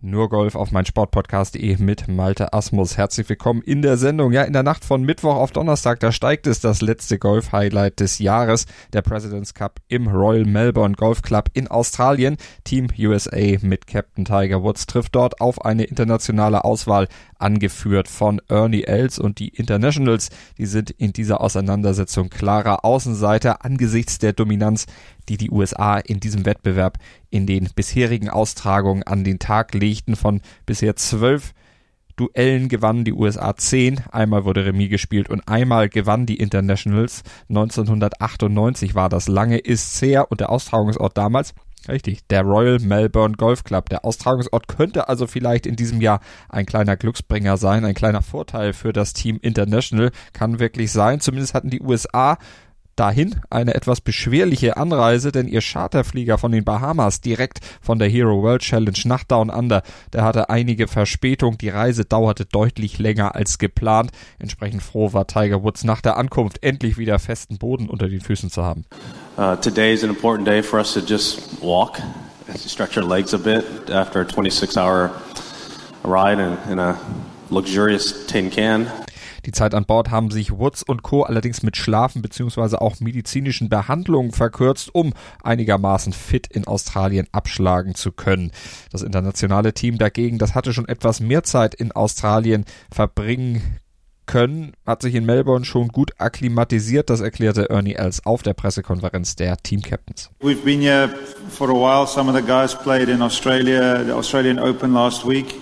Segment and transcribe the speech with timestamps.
[0.00, 2.96] nur Golf auf mein Sportpodcast.de mit Malte Asmus.
[2.96, 4.32] Herzlich willkommen in der Sendung.
[4.32, 8.20] Ja, in der Nacht von Mittwoch auf Donnerstag, da steigt es das letzte Golf-Highlight des
[8.20, 12.36] Jahres, der President's Cup im Royal Melbourne Golf Club in Australien.
[12.62, 17.08] Team USA mit Captain Tiger Woods trifft dort auf eine internationale Auswahl,
[17.38, 20.30] angeführt von Ernie Els und die Internationals.
[20.58, 24.86] Die sind in dieser Auseinandersetzung klarer Außenseiter angesichts der Dominanz
[25.28, 26.98] die die USA in diesem Wettbewerb
[27.30, 30.16] in den bisherigen Austragungen an den Tag legten.
[30.16, 31.54] Von bisher zwölf
[32.16, 37.22] Duellen gewannen die USA zehn, einmal wurde Remis gespielt und einmal gewann die Internationals.
[37.48, 41.54] 1998 war das lange ist her und der Austragungsort damals
[41.86, 43.88] Richtig, der Royal Melbourne Golf Club.
[43.88, 48.72] Der Austragungsort könnte also vielleicht in diesem Jahr ein kleiner Glücksbringer sein, ein kleiner Vorteil
[48.72, 50.10] für das Team International.
[50.32, 51.20] Kann wirklich sein.
[51.20, 52.36] Zumindest hatten die USA
[52.98, 58.42] dahin eine etwas beschwerliche Anreise, denn ihr Charterflieger von den Bahamas direkt von der Hero
[58.42, 61.58] World Challenge nach Down Under, der hatte einige Verspätung.
[61.58, 64.10] Die Reise dauerte deutlich länger als geplant.
[64.38, 68.50] Entsprechend froh war Tiger Woods nach der Ankunft endlich wieder festen Boden unter den Füßen
[68.50, 68.84] zu haben.
[69.36, 71.98] Uh, today is an important day for us to just walk,
[72.56, 75.10] stretch our legs a bit after a 26-hour
[76.02, 76.96] ride in, in a
[77.50, 78.90] luxurious tin can.
[79.48, 81.22] Die Zeit an Bord haben sich Woods und Co.
[81.22, 82.76] allerdings mit Schlafen bzw.
[82.76, 88.52] auch medizinischen Behandlungen verkürzt, um einigermaßen fit in Australien abschlagen zu können.
[88.92, 93.62] Das internationale Team dagegen, das hatte schon etwas mehr Zeit in Australien verbringen
[94.26, 99.34] können, hat sich in Melbourne schon gut akklimatisiert, das erklärte Ernie Els auf der Pressekonferenz
[99.34, 100.28] der Team Captains.
[100.42, 101.08] We've been here
[101.48, 102.06] for a while.
[102.06, 105.54] Some of the guys played in Australia, the Australian Open last week.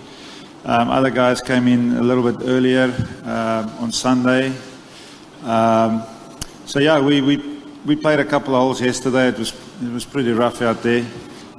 [0.69, 2.93] Um, other guys came in a little bit earlier
[3.25, 4.53] uh, on Sunday.
[5.45, 6.03] Um,
[6.65, 9.29] so yeah, we, we we played a couple of holes yesterday.
[9.29, 11.07] It was it was pretty rough out there.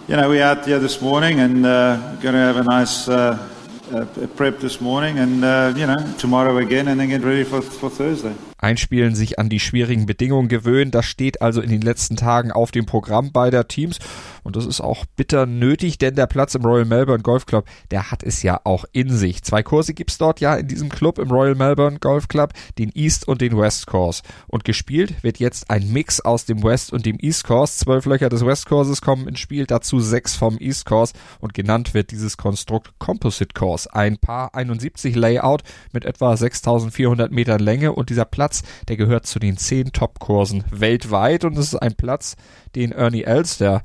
[0.09, 3.37] You know, we out here this morning and uh, going to have a nice uh,
[3.93, 7.61] uh, prep this morning, and uh, you know tomorrow again, and then get ready for
[7.61, 8.35] for Thursday.
[8.57, 10.91] einspielen, sich an die schwierigen Bedingungen gewöhnen.
[10.91, 13.99] Das steht also in den letzten Tagen auf dem Programm beider Teams.
[14.47, 18.11] Und das ist auch bitter nötig, denn der Platz im Royal Melbourne Golf Club, der
[18.11, 19.43] hat es ja auch in sich.
[19.43, 23.27] Zwei Kurse gibt's dort ja in diesem Club im Royal Melbourne Golf Club, den East
[23.27, 24.23] und den West Course.
[24.47, 27.77] Und gespielt wird jetzt ein Mix aus dem West und dem East Course.
[27.77, 31.11] Zwölf Löcher des West Courses kommen ins Spiel, dazu sechs vom East Course.
[31.41, 33.93] Und genannt wird dieses Konstrukt Composite Course.
[33.93, 39.39] Ein Paar 71 Layout mit etwa 6400 Metern Länge und dieser Platz der gehört zu
[39.39, 42.37] den zehn Top-Kursen weltweit und es ist ein Platz,
[42.75, 43.81] den Ernie Els, der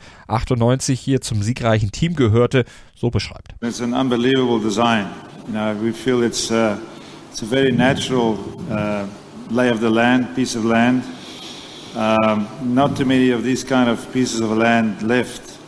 [0.56, 2.64] 98 hier zum siegreichen Team gehörte,
[2.94, 3.54] so beschreibt.
[3.60, 5.06] It's an unbelievable design.
[5.46, 6.76] You know, we feel it's uh,
[7.30, 8.38] it's a very natural
[8.70, 9.06] uh,
[9.50, 11.02] lay of the land, piece of land.
[11.96, 15.58] Um, not too many of these kind of pieces of land left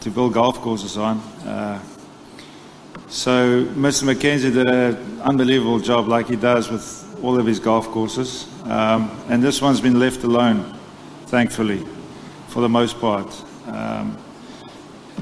[0.00, 1.18] to build golf courses on.
[1.44, 1.78] Uh,
[3.08, 4.04] so Mr.
[4.04, 8.46] McKenzie did an unbelievable job, like he does with all of his golf courses.
[8.64, 10.78] Um, and this one's been left alone,
[11.26, 11.84] thankfully,
[12.48, 13.26] for the most part.
[13.68, 14.16] Um,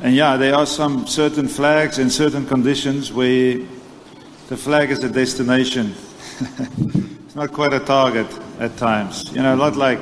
[0.02, 3.58] and yeah, there are some certain flags and certain conditions where
[4.48, 5.94] the flag is a destination.
[7.26, 8.26] it's not quite a target
[8.60, 9.32] at times.
[9.32, 10.00] You know, a lot like,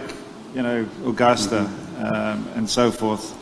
[0.55, 1.61] you know, Augusta
[1.99, 3.33] um, and so forth,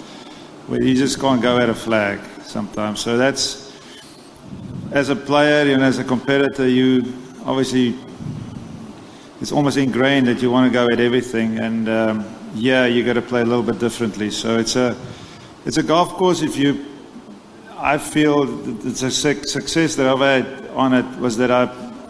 [0.69, 3.01] where you just can't go at a flag sometimes.
[3.01, 3.73] So that's,
[4.93, 7.13] as a player and as a competitor, you
[7.45, 7.97] obviously
[9.41, 12.25] it's almost ingrained that you want to go at everything, and um,
[12.55, 14.31] yeah, you got to play a little bit differently.
[14.31, 14.97] So it's a
[15.65, 16.43] it's a golf course.
[16.43, 16.85] If you,
[17.77, 21.67] I feel it's a success that I've had on it was that I,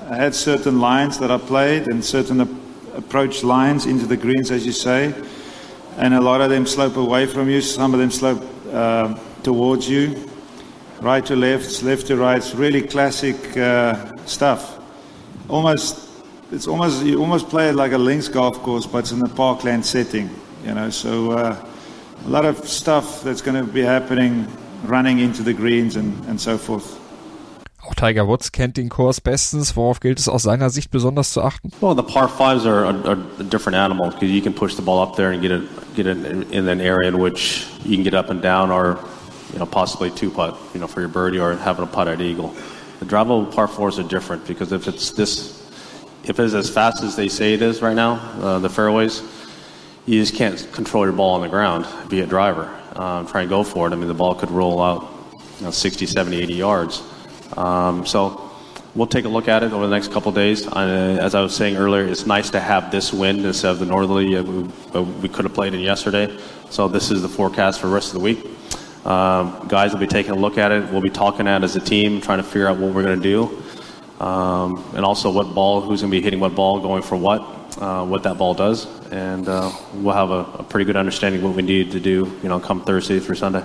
[0.08, 2.41] had certain lines that I played and certain
[2.94, 5.14] approach lines into the greens, as you say,
[5.97, 7.62] and a lot of them slope away from you.
[7.62, 8.42] Some of them slope
[8.72, 10.28] uh, towards you,
[11.00, 12.36] right to left, left to right.
[12.36, 14.78] It's really classic uh, stuff.
[15.48, 16.10] Almost
[16.52, 19.28] it's almost you almost play it like a links golf course, but it's in a
[19.28, 20.28] parkland setting.
[20.64, 21.56] You know, so uh,
[22.25, 24.47] a lot of stuff that's going to be happening,
[24.85, 26.99] running into the greens and, and so forth.
[27.85, 29.76] Auch Tiger Woods kennt den Kurs bestens.
[29.76, 31.73] Worauf gilt es aus seiner Sicht besonders zu achten?
[31.81, 34.82] Well, the par fives are, are, are a different animal because you can push the
[34.82, 35.62] ball up there and get it
[35.97, 36.17] get it
[36.53, 39.00] in an area in which you can get up and down, or
[39.53, 42.20] you know possibly two putt, you know, for your birdie, or having a putt at
[42.20, 42.55] eagle.
[43.00, 45.61] The drivable par fours are different because if it's this
[46.23, 49.23] if it's as fast as they say it is right now, uh, the fairways,
[50.06, 52.66] you just can't control your ball on the ground, be a driver.
[52.96, 53.93] Um, try and go for it.
[53.93, 55.08] I mean, the ball could roll out
[55.58, 57.02] you know, 60, 70, 80 yards.
[57.56, 58.50] Um, so
[58.94, 60.66] we'll take a look at it over the next couple days.
[60.66, 63.87] Uh, as I was saying earlier, it's nice to have this wind instead of the
[63.87, 66.37] northerly uh, we, uh, we could have played in yesterday.
[66.70, 68.44] So this is the forecast for the rest of the week.
[69.06, 70.90] Um, guys will be taking a look at it.
[70.90, 73.20] We'll be talking at it as a team, trying to figure out what we're going
[73.20, 73.62] to do,
[74.22, 77.40] um, and also what ball, who's going to be hitting what ball, going for what,
[77.80, 81.48] uh, what that ball does, and uh, we'll have a, a pretty good understanding of
[81.48, 83.62] what we need to do, you know, come Thursday through Sunday.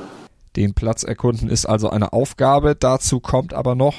[0.56, 2.76] Den Platz erkunden ist also eine Aufgabe.
[2.76, 3.94] Dazu kommt aber noch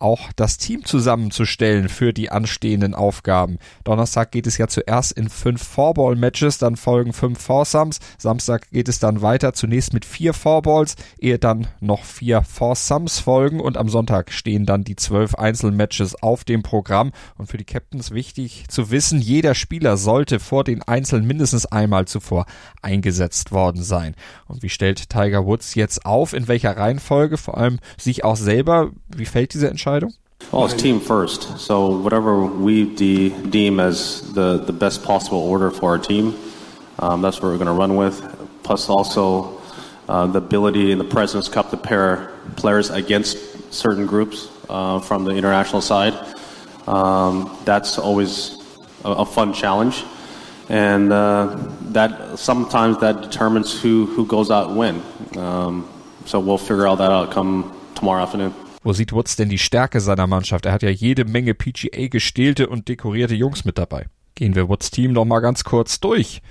[0.00, 3.58] auch das Team zusammenzustellen für die anstehenden Aufgaben.
[3.84, 7.98] Donnerstag geht es ja zuerst in fünf Four-Ball-Matches, dann folgen fünf Foursomes.
[8.16, 13.60] Samstag geht es dann weiter, zunächst mit vier Fourballs, ehe dann noch vier Foursomes folgen
[13.60, 17.12] und am Sonntag stehen dann die zwölf Einzelmatches auf dem Programm.
[17.36, 22.06] Und für die Captains wichtig zu wissen, jeder Spieler sollte vor den Einzeln mindestens einmal
[22.06, 22.46] zuvor
[22.82, 24.14] eingesetzt worden sein.
[24.46, 26.32] Und wie stellt Tiger Woods jetzt auf?
[26.32, 27.36] In welcher Reihenfolge?
[27.36, 28.90] Vor allem sich auch selber.
[29.08, 29.87] Wie fällt diese Entscheidung?
[30.52, 31.58] Well, it's team first.
[31.58, 36.38] So whatever we de- deem as the, the best possible order for our team,
[36.98, 38.22] um, that's what we're going to run with.
[38.62, 39.60] Plus also
[40.08, 45.24] uh, the ability in the President's Cup to pair players against certain groups uh, from
[45.24, 46.14] the international side.
[46.86, 48.56] Um, that's always
[49.04, 50.02] a, a, fun challenge.
[50.70, 51.56] And uh,
[51.90, 55.02] that sometimes that determines who, who goes out when.
[55.36, 55.88] Um,
[56.24, 58.54] so we'll figure all that out come tomorrow afternoon.
[58.82, 60.66] Wo sieht Woods denn die Stärke seiner Mannschaft?
[60.66, 64.06] Er hat ja jede Menge PGA gestählte und dekorierte Jungs mit dabei.
[64.34, 66.42] Gehen wir Woods Team noch mal ganz kurz durch.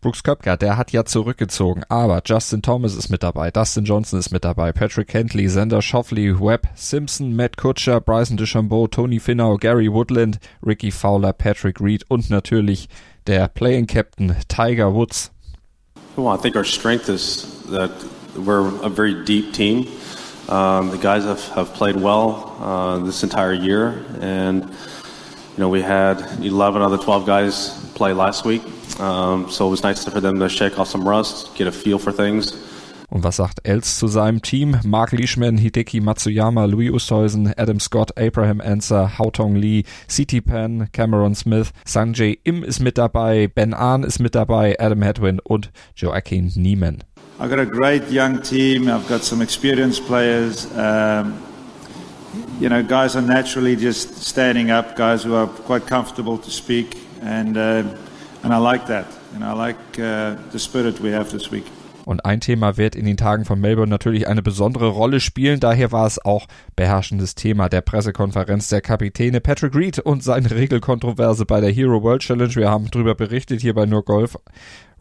[0.00, 4.30] Brooks Köpker, der hat ja zurückgezogen, aber Justin Thomas ist mit dabei, Dustin Johnson ist
[4.30, 9.92] mit dabei, Patrick Kentley, Xander Shoffley, Webb Simpson, Matt Kutscher, Bryson DeChambeau, Tony Finau, Gary
[9.92, 12.88] Woodland, Ricky Fowler, Patrick Reed und natürlich
[13.26, 15.32] der Playing Captain Tiger Woods.
[16.14, 17.90] Well, I think our strength is that
[18.36, 19.88] we're a very deep team.
[20.48, 25.82] Um, the guys have, have played well uh, this entire year, and you know we
[25.82, 28.62] had 11 of the 12 guys play last week,
[28.98, 31.98] um, so it was nice for them to shake off some rust, get a feel
[31.98, 32.54] for things.
[33.10, 34.78] Und was sagt Els zu seinem Team?
[34.84, 41.34] Mark Leishman, Hideki Matsuyama, Louis Oosthuizen, Adam Scott, Abraham Anser, Haotong Lee, CT Pan, Cameron
[41.34, 46.52] Smith, Sanjay Im ist mit dabei, Ben Ahn ist mit dabei, Adam Hedwin und Joaquin
[46.54, 47.02] Niemann.
[47.40, 48.88] I've got a great young team.
[48.88, 50.66] I've got some experienced players.
[50.76, 51.40] Um,
[52.58, 54.96] you know, guys are naturally just standing up.
[54.96, 57.84] Guys who are quite comfortable to speak, and uh,
[58.42, 59.06] and I like that.
[59.34, 61.66] And I like uh, the spirit we have this week.
[62.08, 65.60] Und ein Thema wird in den Tagen von Melbourne natürlich eine besondere Rolle spielen.
[65.60, 71.44] Daher war es auch beherrschendes Thema der Pressekonferenz der Kapitäne Patrick Reed und seine Regelkontroverse
[71.44, 72.54] bei der Hero World Challenge.
[72.54, 74.38] Wir haben darüber berichtet hier bei Nur Golf.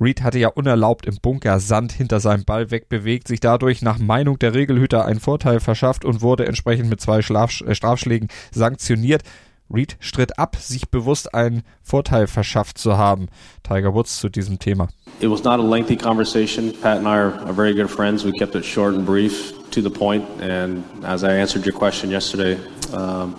[0.01, 4.38] Reed hatte ja unerlaubt im Bunker Sand hinter seinem Ball wegbewegt, sich dadurch nach Meinung
[4.38, 9.24] der Regelhüter einen Vorteil verschafft und wurde entsprechend mit zwei Schlaf äh, Strafschlägen sanktioniert.
[9.69, 13.28] Reed stritt ab, sich bewusst einen Vorteil verschafft zu haben.
[13.64, 14.88] Tiger Woods zu diesem Thema.
[15.19, 16.74] It was not a lengthy conversation.
[16.81, 18.24] Pat and I are, are very good friends.
[18.24, 20.25] We kept it short and brief, to the point.
[20.42, 22.60] And as I answered your question yesterday,
[22.94, 23.36] um,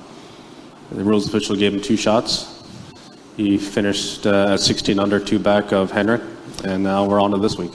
[0.90, 2.62] the rules official gave him two shots.
[3.36, 6.22] He finished uh, at 16 under, two back of Henrik,
[6.64, 7.72] and now we're on to this week.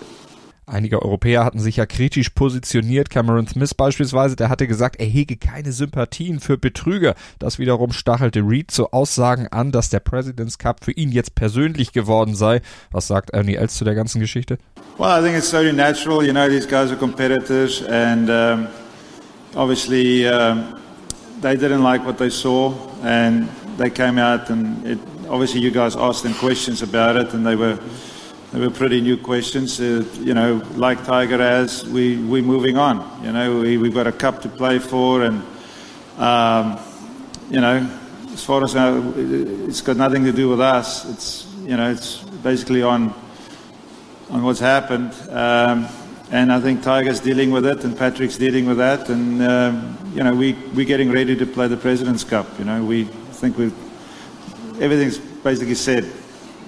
[0.65, 3.09] Einige Europäer hatten sich ja kritisch positioniert.
[3.09, 7.15] Cameron Smith beispielsweise, der hatte gesagt, er hege keine Sympathien für Betrüger.
[7.37, 11.91] Das wiederum stachelte Reed zu Aussagen an, dass der President's Cup für ihn jetzt persönlich
[11.91, 12.61] geworden sei.
[12.91, 14.57] Was sagt Ernie Els zu der ganzen Geschichte?
[14.97, 16.23] Well, I think it's totally natural.
[16.23, 18.67] You know, these guys are competitors, and um,
[19.55, 20.75] obviously um,
[21.41, 25.97] they didn't like what they saw, and they came out, and it, obviously you guys
[25.97, 27.77] asked them questions about it, and they were.
[28.53, 29.79] They were pretty new questions.
[29.79, 33.01] Uh, you know, like Tiger has, we we moving on.
[33.23, 35.41] You know, we we've got a cup to play for, and
[36.19, 36.77] um,
[37.49, 37.89] you know,
[38.31, 41.03] as far as our, it's got nothing to do with us.
[41.09, 43.15] It's you know, it's basically on
[44.29, 45.13] on what's happened.
[45.31, 45.87] Um,
[46.29, 50.21] and I think Tiger's dealing with it, and Patrick's dealing with that, and um, you
[50.23, 52.45] know, we we're getting ready to play the Presidents Cup.
[52.59, 53.71] You know, we think we
[54.79, 56.05] everything's basically said.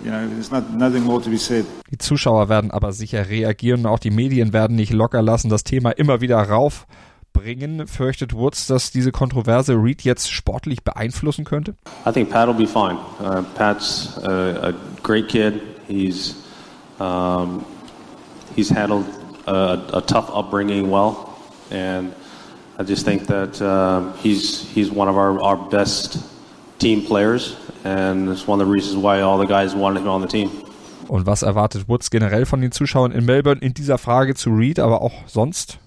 [0.03, 1.65] You know, there's not, nothing more to be said.
[1.91, 5.63] Die Zuschauer werden aber sicher reagieren und auch die Medien werden nicht locker lassen, das
[5.63, 7.87] Thema immer wieder raufbringen.
[7.87, 11.75] Fürchtet Woods, dass diese Kontroverse Reed jetzt sportlich beeinflussen könnte?
[12.05, 12.97] I think Pat will be fine.
[13.19, 15.61] Uh, Pat's a, a, great kid.
[15.87, 16.35] He's
[16.99, 17.65] um,
[18.55, 19.05] he's handled
[19.47, 21.35] a, a, tough upbringing well,
[21.71, 22.13] and
[22.79, 26.17] I just think that uh, he's he's one of our, our best
[26.79, 27.55] team players.
[27.85, 30.49] and it's one of the reasons why all the guys wanted him on the team.
[31.07, 34.79] Und was erwartet Woods generell von den Zuschauern in Melbourne in dieser Frage zu Reed,
[34.79, 35.77] aber auch sonst?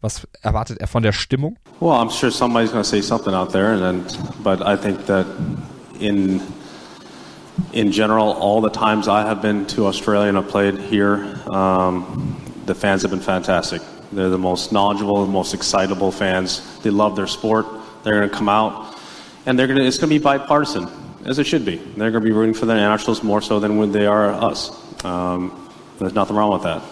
[0.00, 1.58] Was erwartet er von der Stimmung?
[1.78, 4.04] Well, I'm sure somebody's going to say something out there, and then,
[4.42, 5.26] but I think that
[6.00, 6.40] in
[7.72, 12.36] in general, all the times I have been to Australia and I've played here, um,
[12.66, 13.82] the fans have been fantastic.
[14.12, 16.62] They're the most knowledgeable, the most excitable fans.
[16.82, 17.66] They love their sport.
[18.04, 18.95] They're going to come out,
[19.46, 19.84] and they're to.
[19.84, 20.88] It's going to be bipartisan,
[21.24, 21.76] as it should be.
[21.76, 25.04] They're going to be rooting for the nationals more so than when they are us.
[25.04, 26.82] Um, there's nothing wrong with that.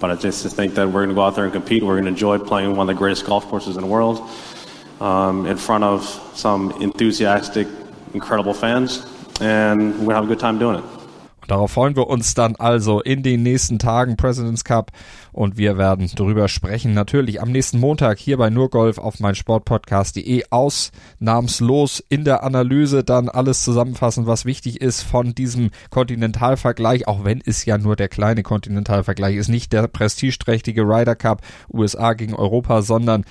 [0.00, 1.82] But I just think that we're going to go out there and compete.
[1.82, 4.28] We're going to enjoy playing one of the greatest golf courses in the world
[5.00, 6.04] um, in front of
[6.34, 7.66] some enthusiastic,
[8.12, 9.06] incredible fans,
[9.40, 10.93] and we're going to have a good time doing it.
[11.46, 14.92] Darauf freuen wir uns dann also in den nächsten Tagen President's Cup
[15.32, 16.94] und wir werden drüber sprechen.
[16.94, 23.28] Natürlich am nächsten Montag hier bei Nurgolf auf mein Sportpodcast.de ausnahmslos in der Analyse dann
[23.28, 28.42] alles zusammenfassen, was wichtig ist von diesem Kontinentalvergleich, auch wenn es ja nur der kleine
[28.42, 33.24] Kontinentalvergleich ist, nicht der prestigeträchtige Ryder Cup USA gegen Europa, sondern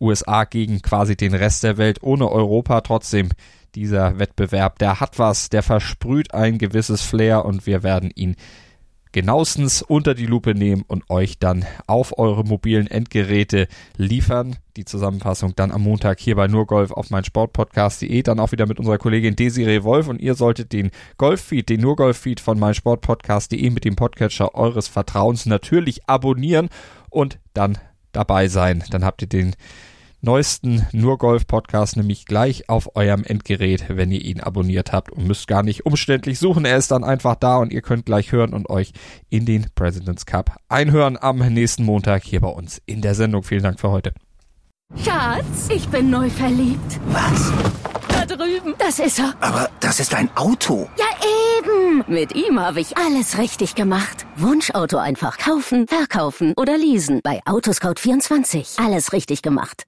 [0.00, 2.80] USA gegen quasi den Rest der Welt ohne Europa.
[2.82, 3.30] Trotzdem
[3.74, 8.36] dieser Wettbewerb, der hat was, der versprüht ein gewisses Flair und wir werden ihn
[9.12, 14.56] genauestens unter die Lupe nehmen und euch dann auf eure mobilen Endgeräte liefern.
[14.76, 18.78] Die Zusammenfassung dann am Montag hier bei Nurgolf auf mein Sportpodcast.de, dann auch wieder mit
[18.78, 23.84] unserer Kollegin Desiree Wolf und ihr solltet den Golffeed, den Nurgolf-Feed von mein Sportpodcast.de mit
[23.84, 26.68] dem Podcatcher eures Vertrauens natürlich abonnieren
[27.10, 27.78] und dann
[28.12, 28.84] dabei sein.
[28.90, 29.56] Dann habt ihr den
[30.20, 35.62] neuesten Nur-Golf-Podcast nämlich gleich auf eurem Endgerät, wenn ihr ihn abonniert habt und müsst gar
[35.62, 36.64] nicht umständlich suchen.
[36.64, 38.92] Er ist dann einfach da und ihr könnt gleich hören und euch
[39.28, 43.42] in den President's Cup einhören am nächsten Montag hier bei uns in der Sendung.
[43.42, 44.12] Vielen Dank für heute.
[44.96, 47.00] Schatz, ich bin neu verliebt.
[47.08, 47.52] Was?
[48.08, 48.74] Da drüben.
[48.78, 49.34] Das ist er.
[49.40, 50.88] Aber das ist ein Auto.
[50.98, 51.04] Ja,
[51.58, 52.04] eben.
[52.08, 54.26] Mit ihm habe ich alles richtig gemacht.
[54.36, 57.20] Wunschauto einfach kaufen, verkaufen oder leasen.
[57.22, 58.82] Bei Autoscout24.
[58.82, 59.87] Alles richtig gemacht.